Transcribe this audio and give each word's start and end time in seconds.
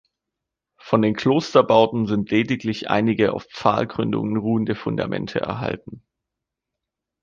Von 0.79 1.03
den 1.03 1.15
Klosterbauten 1.15 2.07
sind 2.07 2.31
lediglich 2.31 2.89
einige 2.89 3.33
auf 3.33 3.43
Pfahlgründungen 3.43 4.35
ruhende 4.37 4.73
Fundamente 4.73 5.41
erhalten. 5.41 6.01